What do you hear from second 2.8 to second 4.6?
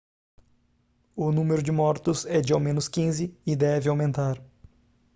15 e deve aumentar